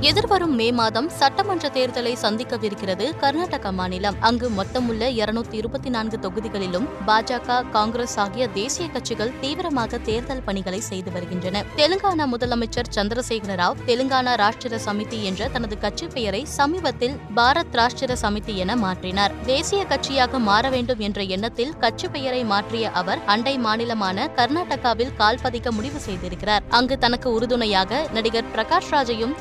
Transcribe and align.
எதிர்வரும் 0.00 0.54
மே 0.54 0.72
மாதம் 0.72 1.08
சட்டமன்ற 1.08 1.68
தேர்தலை 1.68 2.12
சந்திக்கவிருக்கிறது 2.22 3.16
கர்நாடக 3.18 3.72
மாநிலம். 3.72 4.14
அங்கு 4.20 4.50
மொத்தமுள்ள 4.50 5.08
இருநூத்தி 5.10 5.52
இருபத்தி 5.52 5.90
நான்கு 5.90 6.18
தொகுதிகளிலும் 6.22 6.88
பாஜக 7.06 7.70
காங்கிரஸ் 7.70 8.16
ஆகிய 8.16 8.48
தேசிய 8.48 8.88
கட்சிகள் 8.88 9.32
தீவிரமாக 9.40 9.98
தேர்தல் 9.98 10.42
பணிகளை 10.42 10.80
செய்து 10.80 11.12
வருகின்றன. 11.12 11.64
தெலுங்கானா 11.76 12.26
முதலமைச்சர் 12.32 12.90
சந்திரசேகர 12.94 13.56
ராவ் 13.56 13.76
தெலுங்கானா 13.86 14.34
ராஷ்டிர 14.42 14.78
சமிதி 14.86 15.22
என்ற 15.22 15.48
தனது 15.48 15.78
கட்சி 15.78 16.06
பெயரை 16.06 16.44
சமீபத்தில் 16.44 17.16
பாரத் 17.36 17.72
ராஷ்டிர 17.72 18.16
சமிதி 18.22 18.54
என 18.54 18.76
மாற்றினார். 18.76 19.32
தேசிய 19.46 19.86
கட்சியாக 19.88 20.38
மாற 20.38 20.68
வேண்டும் 20.68 20.98
என்ற 20.98 21.22
எண்ணத்தில் 21.22 21.78
கட்சி 21.78 22.08
பெயரை 22.08 22.44
மாற்றிய 22.44 22.90
அவர் 22.90 23.18
அண்டை 23.26 23.58
மாநிலமான 23.58 24.28
கர்நாடகாவில் 24.36 25.14
கால் 25.14 25.38
பதிக்க 25.42 25.70
முடிவு 25.70 25.98
செய்திருக்கிறார். 25.98 26.62
அங்கு 26.68 26.98
தனக்கு 26.98 27.32
உறுதுணையாக 27.32 28.08
நடிகர் 28.12 28.52
பிரகாஷ் 28.56 28.90
ராஜையும் 28.90 29.34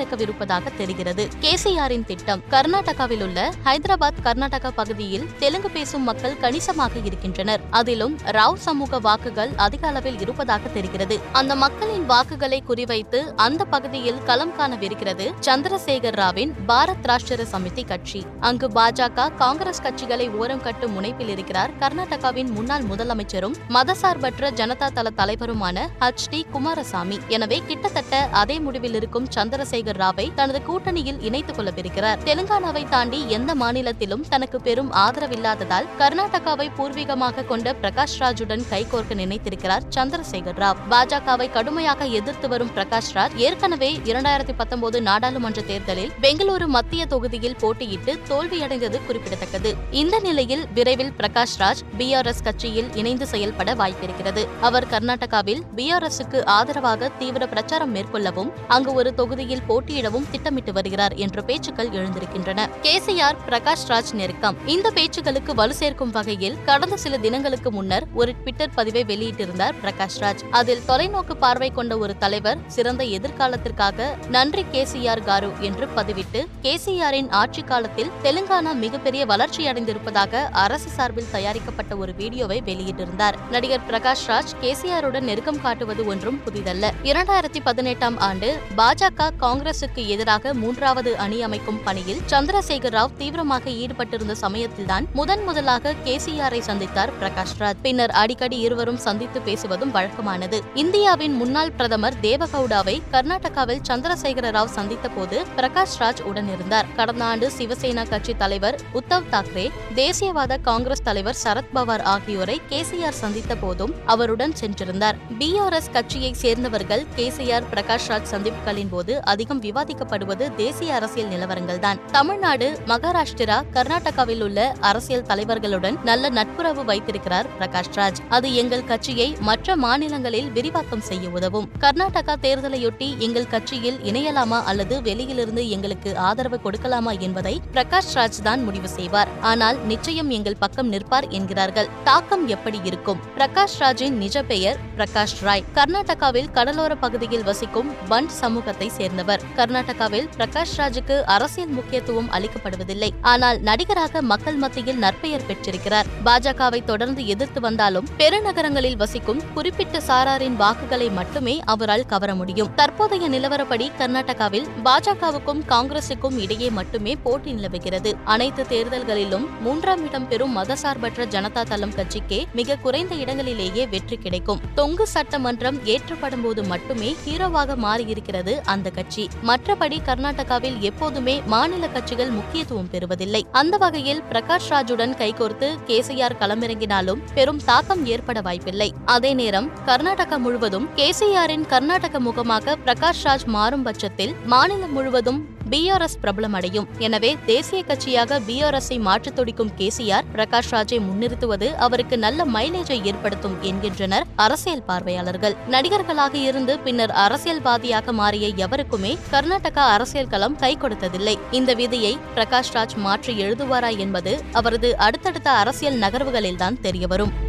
களமிறக்கவிருப்பதாக 0.00 0.76
தெரிகிறது. 0.76 1.28
கேசிஆரின் 1.40 2.04
திட்டம் 2.04 2.42
கர்நாடகாவில் 2.50 3.22
உள்ள 3.22 3.52
ஹைதராபாத் 3.64 4.20
கர்நாடகா 4.24 4.70
பகுதியில் 4.70 5.26
தெலுங்கு 5.38 5.70
பேசும் 5.70 6.02
மக்கள் 6.02 6.38
கணிசமாக 6.38 6.92
இருக்கின்றனர். 7.04 7.60
அதிலும் 7.70 8.18
ராவ் 8.24 8.54
சமூக 8.54 8.98
வாக்குகள் 8.98 9.50
அதிக 9.56 9.88
அளவில் 9.88 10.20
இருப்பதாக 10.20 10.68
தெரிகிறது. 10.68 11.18
அந்த 11.32 11.54
மக்களின் 11.54 12.06
வாக்குகளை 12.06 12.62
குறிவைத்து 12.68 13.20
அந்த 13.36 13.64
பகுதியில் 13.64 14.22
களம் 14.22 14.54
காணவிருக்கிறது 14.58 15.32
சந்திரசேகர் 15.40 16.18
ராவின் 16.22 16.54
பாரத் 16.68 17.06
ராஷ்டிர 17.06 17.46
சமிதி 17.52 17.86
கட்சி. 17.86 18.24
அங்கு 18.40 18.68
பாஜக 18.68 19.34
காங்கிரஸ் 19.34 19.82
கட்சிகளை 19.82 20.30
ஓரம் 20.30 20.62
கட்டும் 20.62 21.00
முனைப்பில் 21.00 21.28
இருக்கிறார் 21.28 21.70
கர்நாடகாவின் 21.80 22.50
முன்னாள் 22.50 22.82
முதலமைச்சரும் 22.82 23.54
மதசார்பற்ற 23.68 24.50
ஜனதா 24.60 24.88
தள 24.92 25.10
தலைவருமான 25.16 25.86
ஹச் 26.00 26.28
டி 26.30 26.46
குமாரசாமி. 26.52 27.18
எனவே 27.28 27.62
கிட்டத்தட்ட 27.66 28.28
அதே 28.32 28.60
முடிவில் 28.60 28.94
இருக்கும் 28.94 29.26
சந்திரசேகர் 29.34 29.89
ராவை 29.92 30.34
தனது 30.34 30.62
கூட்டணியில் 30.68 31.20
இணைத்துக் 31.20 31.58
கொள்ளவிருக்கிறார். 31.58 32.18
தெலுங்கானாவை 32.24 32.88
தாண்டி 32.88 33.28
எந்த 33.28 33.54
மாநிலத்திலும் 33.54 34.24
தனக்கு 34.28 34.60
பெரும் 34.60 34.92
ஆதரவில்லாததால் 34.92 35.86
கர்நாடகாவை 35.98 36.68
பூர்வீகமாக 36.76 37.44
கொண்ட 37.44 37.74
பிரகாஷ் 37.82 38.18
ராஜுடன் 38.18 38.62
கைகோர்க்க 38.70 39.14
நினைத்திருக்கிறார் 39.14 39.82
சந்திரசேகர் 39.90 40.58
ராவ். 40.58 40.76
பாஜகவை 40.90 41.50
கடுமையாக 41.50 42.04
எதிர்த்து 42.04 42.48
வரும் 42.48 42.70
பிரகாஷ் 42.74 43.12
ராஜ் 43.14 43.36
ஏற்கனவே 43.36 44.00
இரண்டாயிரத்தி 44.04 44.54
பத்தொன்பது 44.56 45.02
நாடாளுமன்ற 45.02 45.62
தேர்தலில் 45.62 46.12
பெங்களூரு 46.22 46.66
மத்திய 46.66 47.06
தொகுதியில் 47.06 47.56
போட்டியிட்டு 47.60 48.18
தோல்வியடைந்தது 48.28 49.06
குறிப்பிடத்தக்கது. 49.06 49.74
இந்த 49.90 50.18
நிலையில் 50.18 50.66
விரைவில் 50.74 51.12
பிரகாஷ் 51.18 51.56
ராஜ் 51.58 51.82
பிஆர்எஸ் 51.98 52.42
கட்சியில் 52.44 52.94
இணைந்து 52.94 53.26
செயல்பட 53.26 53.74
வாய்ப்பிருக்கிறது. 53.74 54.46
அவர் 54.60 54.86
கர்நாடகாவில் 54.86 55.62
பிஆர்எஸ்க்கு 55.76 56.44
ஆதரவாக 56.44 57.08
தீவிர 57.08 57.46
பிரச்சாரம் 57.46 57.94
மேற்கொள்ளவும் 57.94 58.50
அங்கு 58.68 58.92
ஒரு 58.92 59.14
தொகுதியில் 59.14 59.62
போட்டியிடவும் 59.80 60.30
திட்டமிட்டு 60.30 60.72
வருகிறார் 60.72 61.14
என்ற 61.14 61.42
பேச்சுக்கள் 61.42 61.90
எழுந்திருக்கின்றன. 61.90 62.68
கேசிஆர் 62.82 63.36
பிரகாஷ் 63.48 63.84
ராஜ் 63.88 64.12
நெருக்கம். 64.12 64.56
இந்த 64.66 64.90
பேச்சுக்களுக்கு 64.90 65.54
வலு 65.54 65.74
சேர்க்கும் 65.74 66.10
வகையில் 66.10 66.56
கடந்த 66.64 66.96
சில 66.96 67.18
தினங்களுக்கு 67.18 67.72
முன்னர் 67.72 68.06
ஒரு 68.14 68.32
ட்விட்டர் 68.32 68.70
பதிவை 68.74 69.04
வெளியிட்டிருந்தார் 69.04 69.74
பிரகாஷ் 69.82 70.18
ராஜ். 70.20 70.42
அதில் 70.50 70.82
தொலைநோக்கு 70.88 71.34
பார்வை 71.34 71.70
கொண்ட 71.70 71.98
ஒரு 71.98 72.18
தலைவர் 72.18 72.58
சிறந்த 72.66 73.04
எதிர்காலத்திற்காக 73.04 74.16
நன்றி 74.28 74.64
கேசிஆர் 74.72 75.24
காரு 75.24 75.50
என்று 75.60 75.86
பதிவிட்டு 75.96 76.46
கேசிஆரின் 76.62 77.30
ஆட்சி 77.30 77.62
காலத்தில் 77.62 78.10
தெலுங்கானா 78.22 78.74
மிகப்பெரிய 78.74 79.26
வளர்ச்சியடைந்திருப்பதாக 79.26 80.42
அரசு 80.50 80.90
சார்பில் 80.90 81.30
தயாரிக்கப்பட்ட 81.30 81.96
ஒரு 81.96 82.14
வீடியோவை 82.14 82.62
வெளியிட்டிருந்தார். 82.64 83.38
நடிகர் 83.50 83.86
பிரகாஷ் 83.90 84.26
ராஜ் 84.26 84.54
கேசிஆருடன் 84.60 85.20
நெருக்கம் 85.20 85.60
காட்டுவது 85.60 86.06
ஒன்றும் 86.06 86.40
புதிதல்ல. 86.46 86.92
இரண்டாயிரத்தி 87.02 87.60
பதினெட்டாம் 87.64 88.18
ஆண்டு 88.18 88.58
பாஜக 88.76 89.30
காங்கிரஸ் 89.36 89.69
காங்கிரசுக்கு 89.70 90.02
எதிராக 90.06 90.52
மூன்றாவது 90.60 91.10
அணி 91.16 91.36
அமைக்கும் 91.42 91.78
பணியில் 91.84 92.20
சந்திரசேகர் 92.30 92.94
ராவ் 92.96 93.12
தீவிரமாக 93.18 93.70
ஈடுபட்டிருந்த 93.82 94.34
சமயத்தில்தான் 94.42 95.04
முதன் 95.18 95.42
முதலாக 95.44 95.92
கேசிஆரை 96.04 96.60
சந்தித்தார் 96.68 97.10
பிரகாஷ் 97.20 97.54
ராஜ். 97.58 97.78
பின்னர் 97.82 98.10
அடிக்கடி 98.10 98.56
இருவரும் 98.58 98.98
சந்தித்து 99.04 99.40
பேசுவதும் 99.40 99.92
வழக்கமானது. 99.96 100.58
இந்தியாவின் 100.74 101.34
முன்னாள் 101.34 101.72
பிரதமர் 101.72 102.16
தேவகவுடாவை 102.22 102.96
கர்நாடகாவில் 103.12 103.84
சந்திரசேகர 103.88 104.50
ராவ் 104.56 104.72
சந்தித்த 104.78 105.08
போது 105.08 105.38
பிரகாஷ் 105.56 105.96
ராஜ் 105.98 106.22
உடனிருந்தார். 106.30 106.88
கடந்த 106.96 107.24
ஆண்டு 107.24 107.50
சிவசேனா 107.58 108.04
கட்சி 108.08 108.34
தலைவர் 108.42 108.78
உத்தவ் 109.00 109.30
தாக்கரே 109.36 109.66
தேசியவாத 110.00 110.60
காங்கிரஸ் 110.70 111.06
தலைவர் 111.10 111.40
சரத்பவார் 111.44 112.06
ஆகியோரை 112.14 112.58
கேசிஆர் 112.72 113.20
சந்தித்த 113.22 113.54
போதும் 113.56 113.94
அவருடன் 114.06 114.56
சென்றிருந்தார். 114.62 115.16
பி 115.38 115.50
ஆர் 115.58 115.78
எஸ் 115.80 115.92
கட்சியை 115.92 116.32
சேர்ந்தவர்கள் 116.44 117.06
கேசிஆர் 117.16 117.70
பிரகாஷ் 117.74 118.10
ராஜ் 118.10 118.30
சந்திப்புகளின் 118.34 118.92
போது 118.96 119.14
அதிகம் 119.32 119.58
விவாதிக்கப்படுவது 119.66 120.46
தேசிய 120.54 120.94
அரசியல் 120.94 121.30
நிலவரங்கள் 121.34 121.82
தான் 121.86 122.00
தமிழ்நாடு 122.16 122.68
மகாராஷ்டிரா 122.92 123.58
கர்நாடகாவில் 123.76 124.42
உள்ள 124.46 124.58
அரசியல் 124.90 125.26
தலைவர்களுடன் 125.30 125.98
நல்ல 126.10 126.30
நட்புறவு 126.38 126.84
வைத்திருக்கிறார் 126.84 127.48
பிரகாஷ் 127.58 127.94
ராஜ் 127.98 128.20
அது 128.36 128.48
எங்கள் 128.54 128.84
கட்சியை 128.84 129.28
மற்ற 129.48 129.76
மாநிலங்களில் 129.84 130.50
விரிவாக்கம் 130.50 131.04
செய்ய 131.10 131.28
உதவும். 131.38 131.68
கர்நாடகா 131.84 132.34
தேர்தலையொட்டி 132.46 133.08
எங்கள் 133.26 133.48
கட்சியில் 133.54 133.98
இணையலாமா 134.10 134.58
அல்லது 134.70 134.96
வெளியிலிருந்து 135.02 135.62
எங்களுக்கு 135.76 136.10
ஆதரவு 136.28 136.58
கொடுக்கலாமா 136.64 137.12
என்பதை 137.26 137.54
பிரகாஷ் 137.74 138.12
ராஜ் 138.14 138.40
தான் 138.48 138.62
முடிவு 138.62 138.88
செய்வார். 138.88 139.30
ஆனால் 139.50 139.78
நிச்சயம் 139.92 140.30
எங்கள் 140.36 140.58
பக்கம் 140.58 140.88
நிற்பார் 140.88 141.28
என்கிறார்கள். 141.38 141.88
தாக்கம் 142.04 142.44
எப்படி 142.48 142.78
இருக்கும்? 142.90 143.20
பிரகாஷ் 143.38 143.78
ராஜின் 143.78 144.16
நிஜ 144.16 144.42
பெயர் 144.42 144.78
பிரகாஷ் 144.96 145.36
ராய் 145.42 145.64
கர்நாடகாவில் 145.74 146.50
கடலோர 146.56 146.94
பகுதியில் 147.04 147.46
வசிக்கும் 147.50 147.90
பண்ட் 148.10 148.34
சமூகத்தை 148.42 148.88
சேர்ந்தவர். 148.98 149.44
கர்நாடகாவில் 149.56 150.28
பிரகாஷ் 150.36 150.74
ராஜுக்கு 150.76 151.16
அரசியல் 151.36 151.74
முக்கியத்துவம் 151.78 152.30
அளிக்கப்படுவதில்லை. 152.30 153.10
ஆனால் 153.32 153.60
நடிகராக 153.60 154.22
மக்கள் 154.22 154.54
மத்தியில் 154.54 154.98
நற்பெயர் 154.98 155.46
பெற்றிருக்கிறார். 155.46 156.06
பாஜகவை 156.24 156.84
தொடர்ந்து 156.84 157.26
எதிர்த்து 157.26 157.60
வந்தாலும் 157.60 158.08
பெருநகரங்களில் 158.18 158.96
வசிக்கும் 158.96 159.42
குறிப்பிட்ட 159.54 160.00
சாராரின் 160.00 160.56
வாக்குகளை 160.56 161.10
மட்டுமே 161.10 161.60
அவரால் 161.64 162.06
கவர 162.06 162.34
முடியும். 162.34 162.70
தற்போதைய 162.74 163.28
நிலவரப்படி 163.28 163.88
கர்நாடகாவில் 163.98 164.68
பாஜகவுக்கும் 164.84 165.62
காங்கிரசுக்கும் 165.68 166.38
இடையே 166.38 166.70
மட்டுமே 166.70 167.14
போட்டி 167.16 167.52
நிலவுகிறது. 167.52 168.12
அனைத்து 168.24 168.62
தேர்தல்களிலும் 168.62 169.46
மூன்றாம் 169.60 170.04
இடம் 170.06 170.28
பெறும் 170.28 170.56
மதசார்பற்ற 170.56 171.26
ஜனதா 171.34 171.62
தளம் 171.62 171.94
கட்சிக்கே 171.94 172.46
மிக 172.52 172.76
குறைந்த 172.76 173.14
இடங்களிலேயே 173.14 173.88
வெற்றி 173.88 174.16
கிடைக்கும். 174.16 174.60
தொங்கு 174.74 175.06
சட்டமன்றம் 175.06 175.78
ஏற்றப்படும் 175.84 176.42
போது 176.42 176.62
மட்டுமே 176.62 177.14
ஹீரோவாக 177.24 177.76
மாறியிருக்கிறது 177.86 178.54
அந்த 178.64 178.90
கட்சி. 178.90 179.24
மற்றபடி 179.48 179.98
கர்நாடகாவில் 180.06 180.78
எப்போதுமே 180.78 181.42
மாநில 181.46 181.88
கட்சிகள் 181.88 182.30
முக்கியத்துவம் 182.30 182.88
பெறுவதில்லை. 182.90 183.42
அந்த 183.52 183.76
வகையில் 183.76 184.22
பிரகாஷ் 184.30 184.68
ராஜுடன் 184.68 185.14
கைகோர்த்து 185.16 185.68
கேசிஆர் 185.86 186.36
களமிறங்கினாலும் 186.40 187.22
பெரும் 187.34 187.60
தாக்கம் 187.64 188.06
ஏற்பட 188.06 188.40
வாய்ப்பில்லை. 188.40 188.92
அதே 189.04 189.34
நேரம் 189.34 189.70
கர்நாடகா 189.86 190.38
முழுவதும் 190.38 190.88
கேசிஆரின் 190.96 191.66
கர்நாடக 191.66 192.20
முகமாக 192.20 192.76
பிரகாஷ் 192.84 193.24
ராஜ் 193.24 193.46
மாறும் 193.46 193.82
பட்சத்தில் 193.82 194.34
மாநிலம் 194.44 194.92
முழுவதும் 194.92 195.40
பிஆர்எஸ் 195.70 196.16
பிரபலமடையும். 196.22 196.86
எனவே 196.98 197.36
தேசிய 197.46 197.84
கட்சியாக 197.86 198.40
பிஆர்எஸ்ஐ 198.46 198.98
மாற்றத் 198.98 199.34
துடிக்கும் 199.34 199.70
கேசிஆர் 199.78 200.24
பிரகாஷ் 200.34 200.70
ராஜை 200.70 200.98
முன்னிறுத்துவது 201.00 201.74
அவருக்கு 201.74 202.18
நல்ல 202.18 202.44
மைலேஜை 202.44 203.04
ஏற்படுத்தும் 203.04 203.56
என்கின்றனர் 203.60 204.26
அரசியல் 204.36 204.82
பார்வையாளர்கள். 204.82 205.56
நடிகர்களாக 205.68 206.36
இருந்து 206.36 206.78
பின்னர் 206.78 207.10
அரசியல்வாதியாக 207.10 208.12
மாறிய 208.12 208.48
எவருக்குமே 208.56 209.18
கர்நாடகா 209.32 209.86
அரசியல் 209.96 210.28
களம் 210.28 210.56
கை 210.56 210.76
கொடுத்ததில்லை. 210.80 211.38
இந்த 211.50 211.74
விதியை 211.74 212.18
பிரகாஷ் 212.34 212.72
ராஜ் 212.72 212.96
மாற்றி 212.96 213.42
எழுதுவாரா 213.42 213.96
என்பது 213.96 214.42
அவரது 214.52 214.96
அடுத்தடுத்த 214.96 215.50
அரசியல் 215.50 215.98
நகர்வுகளில்தான் 215.98 216.80
தெரியவரும். 216.80 217.48